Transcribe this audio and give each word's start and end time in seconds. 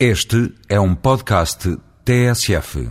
Este 0.00 0.50
é 0.68 0.80
um 0.80 0.92
podcast 0.92 1.70
TSF. 2.04 2.82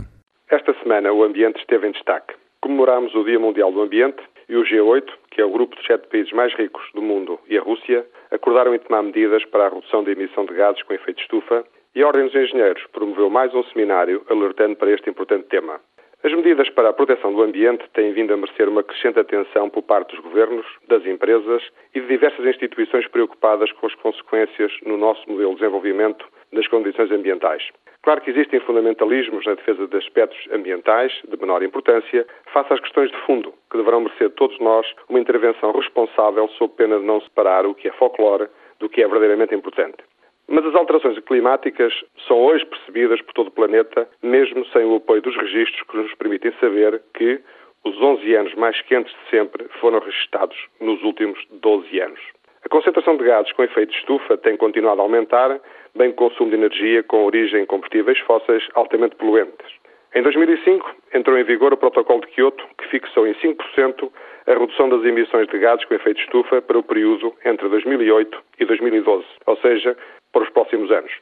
Esta 0.48 0.72
semana 0.82 1.12
o 1.12 1.22
ambiente 1.22 1.60
esteve 1.60 1.86
em 1.86 1.92
destaque. 1.92 2.32
Comemorámos 2.62 3.14
o 3.14 3.22
Dia 3.24 3.38
Mundial 3.38 3.70
do 3.70 3.82
Ambiente 3.82 4.22
e 4.48 4.56
o 4.56 4.64
G8, 4.64 5.04
que 5.30 5.42
é 5.42 5.44
o 5.44 5.50
grupo 5.50 5.76
dos 5.76 5.84
sete 5.84 6.08
países 6.08 6.32
mais 6.32 6.54
ricos 6.54 6.82
do 6.94 7.02
mundo, 7.02 7.38
e 7.46 7.58
a 7.58 7.62
Rússia, 7.62 8.06
acordaram 8.30 8.74
em 8.74 8.78
tomar 8.78 9.02
medidas 9.02 9.44
para 9.44 9.66
a 9.66 9.68
redução 9.68 10.02
da 10.02 10.12
emissão 10.12 10.46
de 10.46 10.54
gases 10.54 10.82
com 10.82 10.94
efeito 10.94 11.18
de 11.18 11.24
estufa 11.24 11.62
e 11.94 12.02
a 12.02 12.06
Ordem 12.06 12.24
dos 12.24 12.34
Engenheiros 12.34 12.82
promoveu 12.90 13.28
mais 13.28 13.54
um 13.54 13.62
seminário 13.64 14.24
alertando 14.30 14.76
para 14.76 14.90
este 14.90 15.10
importante 15.10 15.44
tema. 15.48 15.78
As 16.24 16.32
medidas 16.32 16.70
para 16.70 16.88
a 16.88 16.92
proteção 16.94 17.34
do 17.34 17.42
ambiente 17.42 17.84
têm 17.92 18.14
vindo 18.14 18.32
a 18.32 18.36
merecer 18.38 18.66
uma 18.66 18.82
crescente 18.82 19.20
atenção 19.20 19.68
por 19.68 19.82
parte 19.82 20.16
dos 20.16 20.24
governos, 20.24 20.64
das 20.88 21.04
empresas 21.04 21.62
e 21.94 22.00
de 22.00 22.06
diversas 22.06 22.46
instituições 22.46 23.06
preocupadas 23.08 23.70
com 23.72 23.86
as 23.86 23.94
consequências 23.96 24.72
no 24.86 24.96
nosso 24.96 25.20
modelo 25.28 25.50
de 25.50 25.56
desenvolvimento 25.56 26.24
das 26.54 26.66
condições 26.68 27.10
ambientais. 27.10 27.62
Claro 28.02 28.20
que 28.20 28.30
existem 28.30 28.60
fundamentalismos 28.60 29.46
na 29.46 29.54
defesa 29.54 29.86
de 29.86 29.96
aspectos 29.96 30.38
ambientais 30.52 31.12
de 31.26 31.36
menor 31.38 31.62
importância, 31.62 32.26
face 32.52 32.72
às 32.72 32.80
questões 32.80 33.10
de 33.10 33.16
fundo, 33.26 33.52
que 33.70 33.76
deverão 33.76 34.00
merecer 34.00 34.30
todos 34.30 34.58
nós 34.60 34.86
uma 35.08 35.18
intervenção 35.18 35.72
responsável 35.72 36.48
sob 36.50 36.74
pena 36.76 36.98
de 36.98 37.04
não 37.04 37.20
separar 37.20 37.66
o 37.66 37.74
que 37.74 37.88
é 37.88 37.92
folclore 37.92 38.48
do 38.78 38.88
que 38.88 39.02
é 39.02 39.08
verdadeiramente 39.08 39.54
importante. 39.54 39.98
Mas 40.46 40.66
as 40.66 40.74
alterações 40.74 41.18
climáticas 41.20 41.92
são 42.28 42.38
hoje 42.38 42.66
percebidas 42.66 43.22
por 43.22 43.32
todo 43.32 43.48
o 43.48 43.52
planeta, 43.52 44.06
mesmo 44.22 44.66
sem 44.66 44.84
o 44.84 44.96
apoio 44.96 45.22
dos 45.22 45.36
registros 45.36 45.82
que 45.88 45.96
nos 45.96 46.14
permitem 46.14 46.52
saber 46.60 47.02
que 47.14 47.40
os 47.84 48.00
11 48.00 48.34
anos 48.34 48.54
mais 48.54 48.80
quentes 48.82 49.12
de 49.12 49.30
sempre 49.30 49.66
foram 49.80 50.00
registados 50.00 50.56
nos 50.80 51.02
últimos 51.02 51.38
12 51.50 52.00
anos. 52.00 52.20
A 52.64 52.68
concentração 52.70 53.16
de 53.16 53.24
gases 53.24 53.52
com 53.52 53.62
efeito 53.62 53.90
de 53.90 53.98
estufa 53.98 54.38
tem 54.38 54.56
continuado 54.56 55.00
a 55.00 55.04
aumentar, 55.04 55.60
bem 55.94 56.10
como 56.12 56.28
o 56.28 56.30
consumo 56.30 56.50
de 56.50 56.56
energia 56.56 57.02
com 57.02 57.26
origem 57.26 57.62
em 57.62 57.66
combustíveis 57.66 58.18
fósseis 58.20 58.66
altamente 58.74 59.16
poluentes. 59.16 59.66
Em 60.14 60.22
2005, 60.22 60.94
entrou 61.12 61.36
em 61.36 61.44
vigor 61.44 61.74
o 61.74 61.76
Protocolo 61.76 62.22
de 62.22 62.28
Quioto, 62.28 62.64
que 62.78 62.88
fixou 62.88 63.26
em 63.26 63.34
5% 63.34 64.10
a 64.46 64.52
redução 64.54 64.88
das 64.88 65.04
emissões 65.04 65.46
de 65.48 65.58
gases 65.58 65.84
com 65.84 65.94
efeito 65.94 66.16
de 66.16 66.24
estufa 66.24 66.62
para 66.62 66.78
o 66.78 66.82
período 66.82 67.34
entre 67.44 67.68
2008 67.68 68.42
e 68.58 68.64
2012, 68.64 69.26
ou 69.46 69.56
seja, 69.58 69.96
para 70.32 70.42
os 70.42 70.50
próximos 70.50 70.90
anos. 70.90 71.12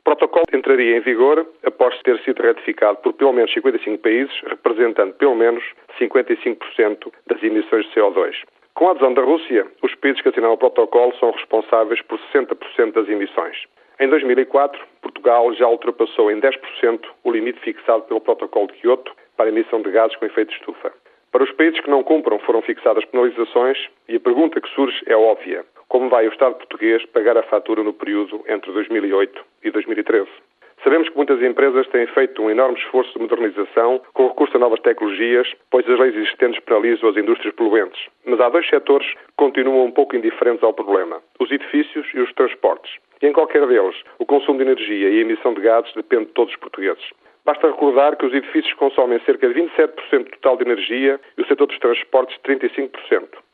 O 0.00 0.04
protocolo 0.04 0.44
entraria 0.52 0.96
em 0.96 1.00
vigor 1.00 1.44
após 1.64 1.98
ter 2.02 2.20
sido 2.20 2.42
ratificado 2.42 2.98
por 2.98 3.14
pelo 3.14 3.32
menos 3.32 3.52
55 3.52 3.98
países, 3.98 4.34
representando 4.46 5.14
pelo 5.14 5.34
menos 5.34 5.64
55% 5.98 7.10
das 7.26 7.42
emissões 7.42 7.84
de 7.86 7.94
CO2. 7.94 8.34
Com 8.74 8.88
a 8.88 8.90
adesão 8.90 9.14
da 9.14 9.22
Rússia, 9.22 9.68
os 9.82 9.94
países 9.94 10.20
que 10.20 10.28
assinaram 10.28 10.54
o 10.54 10.58
protocolo 10.58 11.14
são 11.20 11.30
responsáveis 11.30 12.02
por 12.02 12.18
60% 12.34 12.92
das 12.92 13.08
emissões. 13.08 13.56
Em 14.00 14.08
2004, 14.08 14.84
Portugal 15.00 15.54
já 15.54 15.68
ultrapassou 15.68 16.28
em 16.28 16.40
10% 16.40 17.00
o 17.22 17.30
limite 17.30 17.60
fixado 17.60 18.02
pelo 18.02 18.20
Protocolo 18.20 18.66
de 18.66 18.72
Quioto 18.74 19.14
para 19.36 19.46
a 19.46 19.48
emissão 19.48 19.80
de 19.80 19.92
gases 19.92 20.16
com 20.16 20.26
efeito 20.26 20.52
estufa. 20.52 20.92
Para 21.30 21.44
os 21.44 21.52
países 21.52 21.78
que 21.80 21.90
não 21.90 22.02
cumpram, 22.02 22.40
foram 22.40 22.62
fixadas 22.62 23.04
penalizações 23.04 23.78
e 24.08 24.16
a 24.16 24.20
pergunta 24.20 24.60
que 24.60 24.68
surge 24.70 25.00
é 25.06 25.14
óbvia: 25.14 25.64
como 25.86 26.08
vai 26.08 26.26
o 26.26 26.32
Estado 26.32 26.56
português 26.56 27.06
pagar 27.06 27.38
a 27.38 27.44
fatura 27.44 27.84
no 27.84 27.92
período 27.92 28.44
entre 28.48 28.72
2008 28.72 29.44
e 29.62 29.70
2013? 29.70 30.28
Sabemos 30.84 31.08
que 31.08 31.16
muitas 31.16 31.40
empresas 31.42 31.86
têm 31.88 32.06
feito 32.08 32.42
um 32.42 32.50
enorme 32.50 32.78
esforço 32.78 33.10
de 33.14 33.18
modernização 33.18 34.02
com 34.12 34.28
recurso 34.28 34.54
a 34.54 34.60
novas 34.60 34.80
tecnologias, 34.80 35.50
pois 35.70 35.88
as 35.88 35.98
leis 35.98 36.14
existentes 36.14 36.60
penalizam 36.60 37.08
as 37.08 37.16
indústrias 37.16 37.54
poluentes. 37.54 37.98
Mas 38.26 38.38
há 38.38 38.50
dois 38.50 38.68
setores 38.68 39.08
que 39.08 39.32
continuam 39.34 39.86
um 39.86 39.90
pouco 39.90 40.14
indiferentes 40.14 40.62
ao 40.62 40.74
problema: 40.74 41.22
os 41.40 41.50
edifícios 41.50 42.06
e 42.12 42.20
os 42.20 42.30
transportes. 42.34 42.92
E 43.22 43.26
em 43.26 43.32
qualquer 43.32 43.66
deles, 43.66 43.96
o 44.18 44.26
consumo 44.26 44.58
de 44.58 44.64
energia 44.64 45.08
e 45.08 45.18
a 45.20 45.22
emissão 45.22 45.54
de 45.54 45.62
gases 45.62 45.90
depende 45.94 46.26
de 46.26 46.32
todos 46.32 46.52
os 46.52 46.60
portugueses. 46.60 47.04
Basta 47.46 47.66
recordar 47.66 48.16
que 48.16 48.26
os 48.26 48.34
edifícios 48.34 48.74
consomem 48.74 49.20
cerca 49.20 49.48
de 49.48 49.54
27% 49.54 50.24
do 50.24 50.30
total 50.32 50.56
de 50.58 50.64
energia 50.64 51.18
e 51.38 51.42
o 51.42 51.46
setor 51.46 51.66
dos 51.66 51.78
transportes 51.78 52.38
35%. 52.46 52.90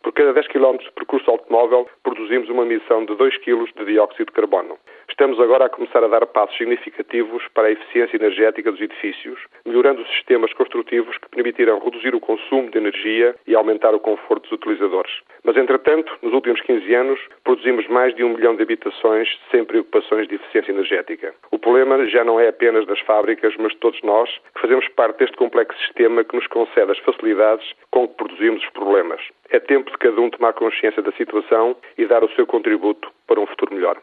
Por 0.02 0.12
cada 0.12 0.32
10 0.32 0.48
km 0.48 0.78
de 0.78 0.92
percurso 0.92 1.30
automóvel, 1.30 1.88
produzimos 2.02 2.48
uma 2.48 2.64
emissão 2.64 3.04
de 3.04 3.14
2 3.14 3.36
kg 3.38 3.64
de 3.76 3.84
dióxido 3.84 4.26
de 4.26 4.32
carbono. 4.32 4.78
Estamos 5.20 5.38
agora 5.38 5.66
a 5.66 5.68
começar 5.68 6.02
a 6.02 6.08
dar 6.08 6.24
passos 6.24 6.56
significativos 6.56 7.46
para 7.52 7.68
a 7.68 7.70
eficiência 7.70 8.16
energética 8.16 8.72
dos 8.72 8.80
edifícios, 8.80 9.38
melhorando 9.66 10.00
os 10.00 10.08
sistemas 10.12 10.50
construtivos 10.54 11.18
que 11.18 11.28
permitirão 11.28 11.78
reduzir 11.78 12.14
o 12.14 12.20
consumo 12.20 12.70
de 12.70 12.78
energia 12.78 13.36
e 13.46 13.54
aumentar 13.54 13.94
o 13.94 14.00
conforto 14.00 14.44
dos 14.44 14.52
utilizadores. 14.52 15.12
Mas, 15.44 15.58
entretanto, 15.58 16.10
nos 16.22 16.32
últimos 16.32 16.62
15 16.62 16.94
anos, 16.94 17.20
produzimos 17.44 17.86
mais 17.88 18.14
de 18.14 18.24
um 18.24 18.30
milhão 18.30 18.56
de 18.56 18.62
habitações 18.62 19.28
sem 19.50 19.62
preocupações 19.62 20.26
de 20.26 20.36
eficiência 20.36 20.72
energética. 20.72 21.34
O 21.50 21.58
problema 21.58 22.02
já 22.06 22.24
não 22.24 22.40
é 22.40 22.48
apenas 22.48 22.86
das 22.86 23.00
fábricas, 23.00 23.54
mas 23.58 23.72
de 23.72 23.78
todos 23.78 24.00
nós, 24.00 24.30
que 24.54 24.62
fazemos 24.62 24.88
parte 24.88 25.18
deste 25.18 25.36
complexo 25.36 25.78
sistema 25.80 26.24
que 26.24 26.34
nos 26.34 26.46
concede 26.46 26.92
as 26.92 26.98
facilidades 27.00 27.74
com 27.90 28.08
que 28.08 28.14
produzimos 28.14 28.64
os 28.64 28.70
problemas. 28.70 29.20
É 29.50 29.60
tempo 29.60 29.90
de 29.90 29.98
cada 29.98 30.18
um 30.18 30.30
tomar 30.30 30.54
consciência 30.54 31.02
da 31.02 31.12
situação 31.12 31.76
e 31.98 32.06
dar 32.06 32.24
o 32.24 32.30
seu 32.30 32.46
contributo 32.46 33.12
para 33.26 33.38
um 33.38 33.44
futuro 33.44 33.74
melhor. 33.74 34.00